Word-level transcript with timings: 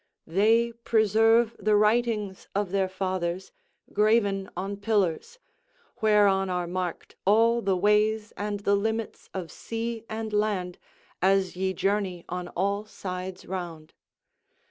They 0.25 0.71
preserve 0.71 1.55
the 1.59 1.75
writings 1.75 2.47
of 2.55 2.71
their 2.71 2.89
fathers, 2.89 3.51
graven 3.93 4.49
on 4.57 4.77
pillars, 4.77 5.37
whereon 6.01 6.49
are 6.49 6.65
marked 6.65 7.15
all 7.23 7.61
the 7.61 7.77
ways 7.77 8.33
and 8.35 8.61
the 8.61 8.73
limits 8.75 9.29
of 9.35 9.51
sea 9.51 10.03
and 10.09 10.33
land 10.33 10.79
as 11.21 11.55
ye 11.55 11.73
journey 11.75 12.25
on 12.27 12.47
all 12.47 12.83
sides 12.85 13.45
round. 13.45 13.93